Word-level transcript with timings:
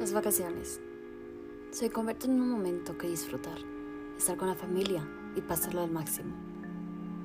Las 0.00 0.14
vacaciones 0.14 0.80
se 1.72 1.90
convierten 1.90 2.30
en 2.30 2.40
un 2.40 2.48
momento 2.48 2.96
que 2.96 3.06
disfrutar, 3.06 3.58
estar 4.16 4.38
con 4.38 4.48
la 4.48 4.54
familia 4.54 5.06
y 5.36 5.42
pasarlo 5.42 5.82
al 5.82 5.90
máximo. 5.90 6.34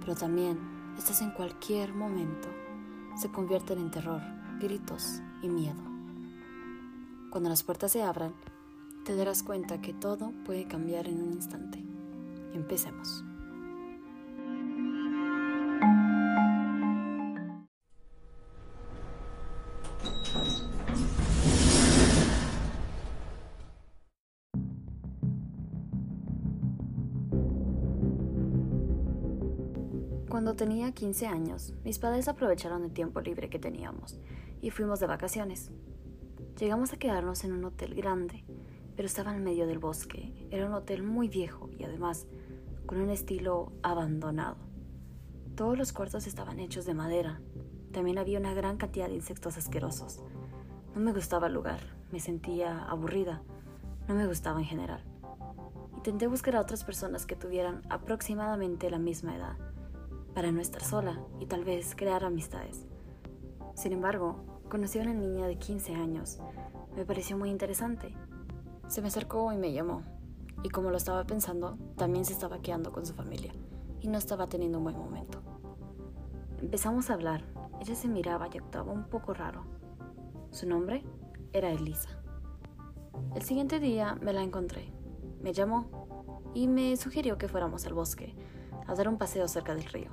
Pero 0.00 0.16
también, 0.16 0.58
estás 0.98 1.22
en 1.22 1.30
cualquier 1.30 1.94
momento, 1.94 2.48
se 3.16 3.30
convierten 3.30 3.78
en 3.78 3.92
terror, 3.92 4.20
gritos 4.58 5.20
y 5.40 5.48
miedo. 5.50 5.80
Cuando 7.30 7.48
las 7.48 7.62
puertas 7.62 7.92
se 7.92 8.02
abran, 8.02 8.34
te 9.04 9.14
darás 9.14 9.44
cuenta 9.44 9.80
que 9.80 9.94
todo 9.94 10.32
puede 10.44 10.66
cambiar 10.66 11.06
en 11.06 11.22
un 11.22 11.32
instante. 11.32 11.80
Empecemos. 12.54 13.24
Cuando 30.34 30.56
tenía 30.56 30.90
15 30.90 31.28
años, 31.28 31.74
mis 31.84 32.00
padres 32.00 32.26
aprovecharon 32.26 32.82
el 32.82 32.92
tiempo 32.92 33.20
libre 33.20 33.48
que 33.48 33.60
teníamos 33.60 34.18
y 34.60 34.70
fuimos 34.70 34.98
de 34.98 35.06
vacaciones. 35.06 35.70
Llegamos 36.58 36.92
a 36.92 36.96
quedarnos 36.96 37.44
en 37.44 37.52
un 37.52 37.64
hotel 37.64 37.94
grande, 37.94 38.42
pero 38.96 39.06
estaba 39.06 39.32
en 39.32 39.44
medio 39.44 39.68
del 39.68 39.78
bosque. 39.78 40.48
Era 40.50 40.66
un 40.66 40.74
hotel 40.74 41.04
muy 41.04 41.28
viejo 41.28 41.70
y 41.78 41.84
además 41.84 42.26
con 42.84 43.00
un 43.00 43.10
estilo 43.10 43.70
abandonado. 43.84 44.56
Todos 45.54 45.78
los 45.78 45.92
cuartos 45.92 46.26
estaban 46.26 46.58
hechos 46.58 46.84
de 46.84 46.94
madera. 46.94 47.40
También 47.92 48.18
había 48.18 48.40
una 48.40 48.54
gran 48.54 48.76
cantidad 48.76 49.06
de 49.06 49.14
insectos 49.14 49.56
asquerosos. 49.56 50.20
No 50.96 51.00
me 51.00 51.12
gustaba 51.12 51.46
el 51.46 51.54
lugar, 51.54 51.78
me 52.10 52.18
sentía 52.18 52.82
aburrida, 52.86 53.40
no 54.08 54.16
me 54.16 54.26
gustaba 54.26 54.58
en 54.58 54.66
general. 54.66 55.04
Intenté 55.94 56.26
buscar 56.26 56.56
a 56.56 56.60
otras 56.60 56.82
personas 56.82 57.24
que 57.24 57.36
tuvieran 57.36 57.82
aproximadamente 57.88 58.90
la 58.90 58.98
misma 58.98 59.36
edad 59.36 59.73
para 60.34 60.50
no 60.50 60.60
estar 60.60 60.82
sola 60.82 61.20
y 61.40 61.46
tal 61.46 61.64
vez 61.64 61.94
crear 61.96 62.24
amistades. 62.24 62.86
Sin 63.74 63.92
embargo, 63.92 64.62
conocí 64.68 64.98
a 64.98 65.02
una 65.02 65.14
niña 65.14 65.46
de 65.46 65.56
15 65.56 65.94
años. 65.94 66.38
Me 66.96 67.04
pareció 67.04 67.38
muy 67.38 67.50
interesante. 67.50 68.14
Se 68.88 69.00
me 69.00 69.08
acercó 69.08 69.52
y 69.52 69.56
me 69.56 69.72
llamó. 69.72 70.02
Y 70.62 70.70
como 70.70 70.90
lo 70.90 70.96
estaba 70.96 71.24
pensando, 71.24 71.78
también 71.96 72.24
se 72.24 72.32
estaba 72.32 72.60
quedando 72.60 72.92
con 72.92 73.06
su 73.06 73.14
familia 73.14 73.52
y 74.00 74.08
no 74.08 74.18
estaba 74.18 74.48
teniendo 74.48 74.78
un 74.78 74.84
buen 74.84 74.98
momento. 74.98 75.40
Empezamos 76.60 77.10
a 77.10 77.14
hablar. 77.14 77.44
Ella 77.80 77.94
se 77.94 78.08
miraba 78.08 78.48
y 78.52 78.58
actuaba 78.58 78.92
un 78.92 79.04
poco 79.04 79.34
raro. 79.34 79.64
Su 80.50 80.68
nombre 80.68 81.04
era 81.52 81.70
Elisa. 81.70 82.08
El 83.34 83.42
siguiente 83.42 83.80
día 83.80 84.16
me 84.20 84.32
la 84.32 84.42
encontré. 84.42 84.92
Me 85.42 85.52
llamó 85.52 86.50
y 86.54 86.68
me 86.68 86.96
sugirió 86.96 87.36
que 87.38 87.48
fuéramos 87.48 87.86
al 87.86 87.94
bosque 87.94 88.34
a 88.86 88.94
dar 88.94 89.08
un 89.08 89.18
paseo 89.18 89.48
cerca 89.48 89.74
del 89.74 89.84
río. 89.84 90.10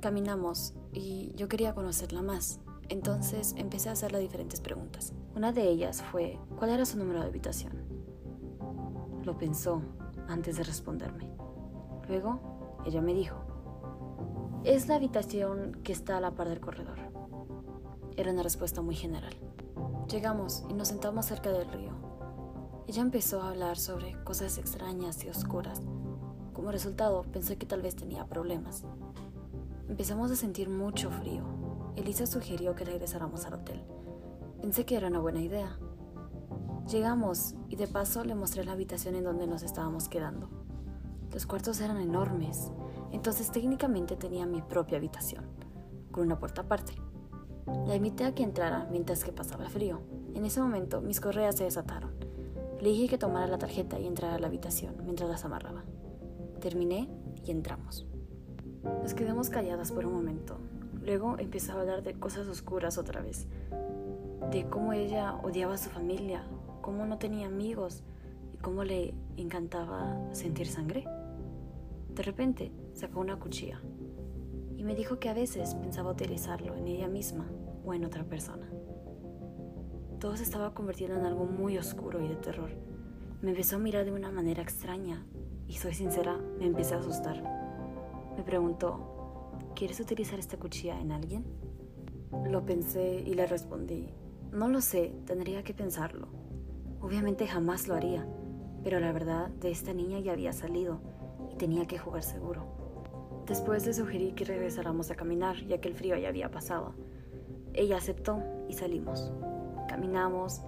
Caminamos 0.00 0.74
y 0.92 1.32
yo 1.36 1.48
quería 1.48 1.74
conocerla 1.74 2.22
más, 2.22 2.60
entonces 2.88 3.54
empecé 3.56 3.88
a 3.88 3.92
hacerle 3.92 4.18
diferentes 4.18 4.60
preguntas. 4.60 5.12
Una 5.34 5.52
de 5.52 5.68
ellas 5.68 6.02
fue, 6.02 6.38
¿cuál 6.56 6.70
era 6.70 6.84
su 6.84 6.98
número 6.98 7.20
de 7.20 7.26
habitación? 7.26 7.72
Lo 9.24 9.36
pensó 9.36 9.82
antes 10.28 10.56
de 10.56 10.64
responderme. 10.64 11.30
Luego, 12.08 12.82
ella 12.84 13.00
me 13.00 13.14
dijo, 13.14 13.36
es 14.64 14.88
la 14.88 14.96
habitación 14.96 15.80
que 15.82 15.92
está 15.92 16.16
a 16.16 16.20
la 16.20 16.34
par 16.34 16.48
del 16.48 16.60
corredor. 16.60 16.98
Era 18.16 18.32
una 18.32 18.42
respuesta 18.42 18.82
muy 18.82 18.94
general. 18.94 19.34
Llegamos 20.08 20.64
y 20.68 20.74
nos 20.74 20.88
sentamos 20.88 21.26
cerca 21.26 21.50
del 21.50 21.70
río. 21.70 21.92
Ella 22.86 23.02
empezó 23.02 23.42
a 23.42 23.48
hablar 23.48 23.76
sobre 23.76 24.12
cosas 24.22 24.58
extrañas 24.58 25.24
y 25.24 25.28
oscuras 25.28 25.82
como 26.56 26.72
resultado, 26.72 27.22
pensé 27.32 27.58
que 27.58 27.66
tal 27.66 27.82
vez 27.82 27.96
tenía 27.96 28.24
problemas. 28.24 28.82
Empezamos 29.90 30.30
a 30.30 30.36
sentir 30.36 30.70
mucho 30.70 31.10
frío. 31.10 31.42
Elisa 31.96 32.26
sugirió 32.26 32.74
que 32.74 32.86
regresáramos 32.86 33.44
al 33.44 33.52
hotel. 33.52 33.84
Pensé 34.62 34.86
que 34.86 34.96
era 34.96 35.08
una 35.08 35.18
buena 35.18 35.42
idea. 35.42 35.78
Llegamos 36.90 37.54
y 37.68 37.76
de 37.76 37.86
paso 37.86 38.24
le 38.24 38.34
mostré 38.34 38.64
la 38.64 38.72
habitación 38.72 39.16
en 39.16 39.24
donde 39.24 39.46
nos 39.46 39.62
estábamos 39.62 40.08
quedando. 40.08 40.48
Los 41.30 41.44
cuartos 41.44 41.78
eran 41.82 41.98
enormes, 41.98 42.72
entonces 43.12 43.50
técnicamente 43.50 44.16
tenía 44.16 44.46
mi 44.46 44.62
propia 44.62 44.96
habitación, 44.96 45.44
con 46.10 46.24
una 46.24 46.38
puerta 46.38 46.62
aparte. 46.62 46.94
La 47.86 47.96
invité 47.96 48.24
a 48.24 48.34
que 48.34 48.44
entrara 48.44 48.88
mientras 48.90 49.24
que 49.24 49.32
pasaba 49.32 49.64
el 49.64 49.70
frío. 49.70 50.00
En 50.32 50.46
ese 50.46 50.62
momento 50.62 51.02
mis 51.02 51.20
correas 51.20 51.56
se 51.56 51.64
desataron. 51.64 52.12
Le 52.80 52.88
dije 52.88 53.08
que 53.08 53.18
tomara 53.18 53.46
la 53.46 53.58
tarjeta 53.58 53.98
y 53.98 54.06
entrara 54.06 54.36
a 54.36 54.38
la 54.38 54.46
habitación 54.46 54.94
mientras 55.04 55.28
las 55.28 55.44
amarraba. 55.44 55.84
Terminé 56.60 57.08
y 57.44 57.50
entramos. 57.50 58.06
Nos 59.02 59.14
quedamos 59.14 59.50
calladas 59.50 59.92
por 59.92 60.06
un 60.06 60.14
momento. 60.14 60.58
Luego 61.04 61.36
empezó 61.38 61.72
a 61.72 61.80
hablar 61.80 62.02
de 62.02 62.14
cosas 62.14 62.46
oscuras 62.46 62.98
otra 62.98 63.20
vez. 63.20 63.46
De 64.50 64.66
cómo 64.68 64.92
ella 64.92 65.34
odiaba 65.42 65.74
a 65.74 65.78
su 65.78 65.90
familia, 65.90 66.44
cómo 66.80 67.04
no 67.04 67.18
tenía 67.18 67.46
amigos 67.46 68.02
y 68.52 68.56
cómo 68.56 68.84
le 68.84 69.14
encantaba 69.36 70.18
sentir 70.32 70.66
sangre. 70.66 71.06
De 72.14 72.22
repente 72.22 72.72
sacó 72.94 73.20
una 73.20 73.38
cuchilla 73.38 73.80
y 74.76 74.82
me 74.82 74.94
dijo 74.94 75.18
que 75.18 75.28
a 75.28 75.34
veces 75.34 75.74
pensaba 75.74 76.12
utilizarlo 76.12 76.74
en 76.74 76.86
ella 76.86 77.08
misma 77.08 77.46
o 77.84 77.92
en 77.92 78.04
otra 78.04 78.24
persona. 78.24 78.68
Todo 80.18 80.36
se 80.36 80.44
estaba 80.44 80.74
convirtiendo 80.74 81.18
en 81.18 81.26
algo 81.26 81.44
muy 81.44 81.76
oscuro 81.76 82.24
y 82.24 82.28
de 82.28 82.36
terror. 82.36 82.70
Me 83.42 83.50
empezó 83.50 83.76
a 83.76 83.80
mirar 83.80 84.04
de 84.04 84.12
una 84.12 84.30
manera 84.30 84.62
extraña 84.62 85.26
y 85.68 85.74
soy 85.74 85.94
sincera, 85.94 86.36
me 86.58 86.66
empecé 86.66 86.94
a 86.94 86.98
asustar. 86.98 87.42
Me 88.36 88.42
preguntó, 88.42 89.52
¿quieres 89.74 90.00
utilizar 90.00 90.38
esta 90.38 90.56
cuchilla 90.56 91.00
en 91.00 91.12
alguien? 91.12 91.44
Lo 92.50 92.64
pensé 92.64 93.22
y 93.26 93.34
le 93.34 93.46
respondí, 93.46 94.08
no 94.52 94.68
lo 94.68 94.80
sé, 94.80 95.12
tendría 95.26 95.62
que 95.62 95.74
pensarlo. 95.74 96.28
Obviamente 97.00 97.46
jamás 97.46 97.88
lo 97.88 97.94
haría, 97.94 98.26
pero 98.82 99.00
la 99.00 99.12
verdad 99.12 99.48
de 99.48 99.70
esta 99.70 99.92
niña 99.92 100.18
ya 100.20 100.32
había 100.32 100.52
salido 100.52 101.00
y 101.50 101.56
tenía 101.56 101.86
que 101.86 101.98
jugar 101.98 102.22
seguro. 102.22 102.64
Después 103.46 103.86
le 103.86 103.92
sugerí 103.92 104.32
que 104.32 104.44
regresáramos 104.44 105.10
a 105.10 105.14
caminar, 105.14 105.56
ya 105.66 105.80
que 105.80 105.88
el 105.88 105.94
frío 105.94 106.16
ya 106.16 106.28
había 106.28 106.50
pasado. 106.50 106.94
Ella 107.74 107.96
aceptó 107.96 108.42
y 108.68 108.72
salimos. 108.72 109.32
Caminamos. 109.88 110.62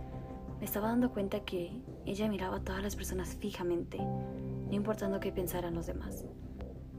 Me 0.60 0.64
estaba 0.64 0.88
dando 0.88 1.10
cuenta 1.10 1.40
que 1.40 1.80
ella 2.04 2.28
miraba 2.28 2.56
a 2.56 2.64
todas 2.64 2.82
las 2.82 2.94
personas 2.94 3.36
fijamente, 3.36 3.98
no 4.68 4.74
importando 4.74 5.20
qué 5.20 5.32
pensaran 5.32 5.74
los 5.74 5.86
demás. 5.86 6.24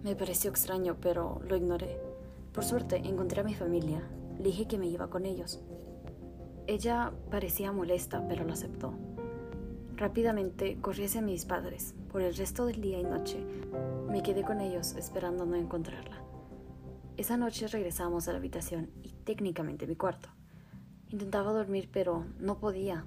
Me 0.04 0.16
pareció 0.16 0.50
extraño, 0.50 0.98
pero 1.00 1.40
lo 1.48 1.56
ignoré. 1.56 2.00
Por 2.54 2.64
suerte, 2.64 2.98
encontré 2.98 3.42
a 3.42 3.44
mi 3.44 3.54
familia. 3.54 4.02
Le 4.38 4.46
dije 4.46 4.68
que 4.68 4.78
me 4.78 4.88
iba 4.88 5.10
con 5.10 5.26
ellos. 5.26 5.62
Ella 6.68 7.12
parecía 7.30 7.72
molesta, 7.72 8.28
pero 8.28 8.44
lo 8.44 8.54
aceptó. 8.54 8.94
Rápidamente 9.96 10.80
corrí 10.82 11.06
hacia 11.06 11.22
mis 11.22 11.46
padres. 11.46 11.94
Por 12.12 12.22
el 12.22 12.36
resto 12.36 12.66
del 12.66 12.82
día 12.82 13.00
y 13.00 13.04
noche 13.04 13.46
me 14.10 14.24
quedé 14.24 14.44
con 14.44 14.62
ellos 14.62 14.96
esperando 14.96 15.46
no 15.46 15.56
encontrarla. 15.56 16.24
Esa 17.18 17.38
noche 17.38 17.68
regresamos 17.68 18.28
a 18.28 18.32
la 18.32 18.38
habitación 18.38 18.90
y 19.04 19.12
técnicamente 19.12 19.86
mi 19.86 19.96
cuarto. 19.96 20.30
Intentaba 21.10 21.52
dormir, 21.52 21.90
pero 21.92 22.26
no 22.40 22.60
podía. 22.60 23.06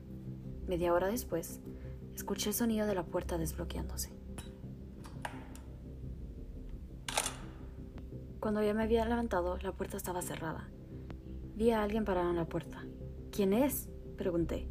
Media 0.69 0.93
hora 0.93 1.09
después, 1.09 1.61
escuché 2.15 2.51
el 2.51 2.55
sonido 2.55 2.87
de 2.87 2.95
la 2.95 3.05
puerta 3.05 3.39
desbloqueándose. 3.39 4.22
Cuando 8.43 8.61
ya 8.61 8.75
me 8.75 8.83
había 8.83 9.05
levantado, 9.05 9.57
la 9.59 9.71
puerta 9.71 9.97
estaba 9.97 10.21
cerrada. 10.21 10.69
Vi 11.55 11.71
a 11.71 11.81
alguien 11.81 12.05
parado 12.05 12.29
en 12.29 12.35
la 12.35 12.49
puerta. 12.49 12.85
¿Quién 13.31 13.53
es? 13.53 13.89
pregunté. 14.17 14.69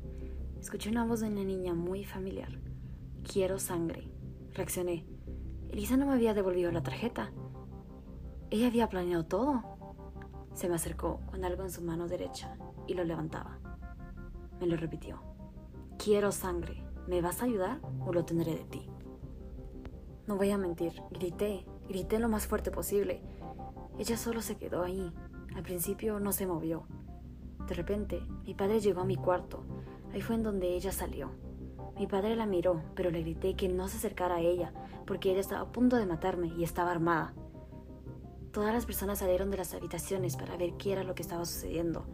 Escuché 0.60 0.90
una 0.90 1.06
voz 1.06 1.22
de 1.22 1.30
una 1.30 1.46
niña 1.46 1.74
muy 1.74 2.04
familiar. 2.04 2.60
Quiero 3.24 3.60
sangre. 3.60 4.12
Reaccioné. 4.54 5.06
Elisa 5.70 5.96
no 5.96 6.06
me 6.06 6.12
había 6.12 6.34
devolvido 6.34 6.70
la 6.70 6.84
tarjeta. 6.84 7.32
Ella 8.50 8.68
había 8.68 8.90
planeado 8.90 9.24
todo. 9.24 9.64
Se 10.54 10.68
me 10.68 10.76
acercó 10.76 11.22
con 11.28 11.46
algo 11.46 11.64
en 11.64 11.72
su 11.72 11.82
mano 11.82 12.10
derecha 12.10 12.58
y 12.88 12.94
lo 12.94 13.06
levantaba. 13.06 13.58
Me 14.60 14.68
lo 14.68 14.76
repitió. 14.76 15.24
Quiero 15.98 16.34
sangre. 16.34 16.84
¿Me 17.08 17.22
vas 17.22 17.42
a 17.42 17.46
ayudar 17.46 17.80
o 18.06 18.12
lo 18.12 18.26
tendré 18.26 18.54
de 18.54 18.66
ti? 18.66 18.90
No 20.28 20.36
voy 20.36 20.52
a 20.52 20.58
mentir. 20.58 20.92
Grité. 21.10 21.66
Grité 21.88 22.20
lo 22.20 22.28
más 22.28 22.48
fuerte 22.48 22.70
posible. 22.70 23.31
Ella 24.02 24.18
solo 24.18 24.42
se 24.42 24.58
quedó 24.58 24.82
ahí. 24.82 25.14
Al 25.56 25.62
principio 25.62 26.20
no 26.20 26.32
se 26.32 26.48
movió. 26.48 26.88
De 27.68 27.76
repente, 27.76 28.20
mi 28.48 28.56
padre 28.56 28.80
llegó 28.80 29.02
a 29.02 29.06
mi 29.06 29.16
cuarto. 29.16 29.64
Ahí 30.12 30.22
fue 30.22 30.38
en 30.38 30.42
donde 30.42 30.74
ella 30.74 30.92
salió. 30.92 31.30
Mi 32.00 32.08
padre 32.08 32.36
la 32.36 32.48
miró, 32.48 32.82
pero 32.96 33.12
le 33.12 33.22
grité 33.22 33.56
que 33.56 33.70
no 33.70 33.88
se 33.88 33.98
acercara 33.98 34.38
a 34.38 34.40
ella, 34.40 34.74
porque 35.06 35.30
ella 35.30 35.42
estaba 35.42 35.62
a 35.62 35.72
punto 35.72 35.98
de 35.98 36.08
matarme 36.08 36.48
y 36.48 36.64
estaba 36.64 36.90
armada. 36.90 37.36
Todas 38.52 38.74
las 38.74 38.88
personas 38.88 39.20
salieron 39.20 39.52
de 39.52 39.58
las 39.58 39.76
habitaciones 39.76 40.36
para 40.36 40.58
ver 40.58 40.74
qué 40.78 40.94
era 40.94 41.04
lo 41.04 41.14
que 41.14 41.22
estaba 41.22 41.46
sucediendo. 41.46 42.08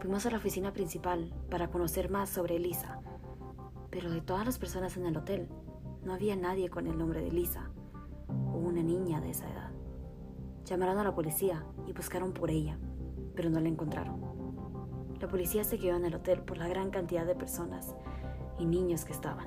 Fuimos 0.00 0.26
a 0.26 0.32
la 0.32 0.38
oficina 0.38 0.72
principal 0.72 1.32
para 1.48 1.70
conocer 1.70 2.10
más 2.10 2.28
sobre 2.28 2.56
Elisa, 2.56 3.00
pero 3.88 4.10
de 4.10 4.20
todas 4.20 4.44
las 4.44 4.58
personas 4.58 4.96
en 4.96 5.06
el 5.06 5.16
hotel, 5.16 5.48
no 6.02 6.12
había 6.12 6.34
nadie 6.34 6.68
con 6.68 6.88
el 6.88 6.98
nombre 6.98 7.20
de 7.20 7.28
Elisa 7.28 7.70
o 8.52 8.56
una 8.56 8.82
niña 8.82 9.20
de 9.20 9.30
esa 9.30 9.48
edad. 9.48 9.77
Llamaron 10.68 10.98
a 10.98 11.04
la 11.04 11.14
policía 11.14 11.64
y 11.86 11.94
buscaron 11.94 12.32
por 12.34 12.50
ella, 12.50 12.76
pero 13.34 13.48
no 13.48 13.58
la 13.58 13.70
encontraron. 13.70 14.20
La 15.18 15.26
policía 15.26 15.64
se 15.64 15.78
quedó 15.78 15.96
en 15.96 16.04
el 16.04 16.14
hotel 16.14 16.42
por 16.42 16.58
la 16.58 16.68
gran 16.68 16.90
cantidad 16.90 17.24
de 17.24 17.34
personas 17.34 17.94
y 18.58 18.66
niños 18.66 19.06
que 19.06 19.14
estaban. 19.14 19.46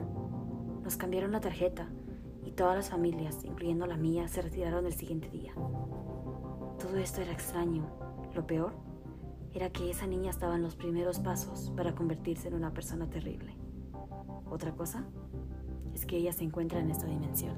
Nos 0.81 0.97
cambiaron 0.97 1.31
la 1.31 1.39
tarjeta 1.39 1.89
y 2.44 2.53
todas 2.53 2.75
las 2.75 2.89
familias, 2.89 3.44
incluyendo 3.44 3.85
la 3.85 3.97
mía, 3.97 4.27
se 4.27 4.41
retiraron 4.41 4.88
el 4.88 4.94
siguiente 4.94 5.29
día. 5.29 5.53
Todo 6.79 6.97
esto 6.97 7.21
era 7.21 7.31
extraño. 7.31 7.85
Lo 8.33 8.47
peor 8.47 8.74
era 9.53 9.69
que 9.69 9.91
esa 9.91 10.07
niña 10.07 10.31
estaba 10.31 10.56
en 10.56 10.63
los 10.63 10.75
primeros 10.75 11.19
pasos 11.19 11.71
para 11.77 11.94
convertirse 11.94 12.47
en 12.47 12.56
una 12.56 12.74
persona 12.74 13.07
terrible. 13.07 13.56
Otra 14.50 14.71
cosa 14.71 15.06
es 15.94 16.07
que 16.07 16.17
ella 16.17 16.33
se 16.33 16.45
encuentra 16.45 16.79
en 16.79 16.89
esta 16.89 17.06
dimensión. 17.06 17.57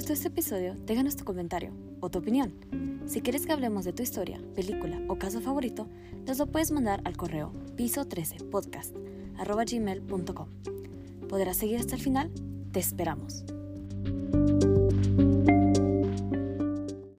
Gustó 0.00 0.14
este 0.14 0.28
episodio, 0.28 0.76
déjanos 0.86 1.14
tu 1.14 1.26
comentario 1.26 1.74
o 2.00 2.08
tu 2.08 2.20
opinión. 2.20 2.54
Si 3.04 3.20
quieres 3.20 3.44
que 3.44 3.52
hablemos 3.52 3.84
de 3.84 3.92
tu 3.92 4.02
historia, 4.02 4.40
película 4.54 4.98
o 5.08 5.18
caso 5.18 5.42
favorito, 5.42 5.86
nos 6.26 6.38
lo 6.38 6.46
puedes 6.46 6.72
mandar 6.72 7.02
al 7.04 7.18
correo 7.18 7.52
piso13podcast.gmail.com. 7.76 10.48
¿Podrás 11.28 11.58
seguir 11.58 11.76
hasta 11.76 11.96
el 11.96 12.00
final? 12.00 12.30
Te 12.72 12.80
esperamos. 12.80 13.44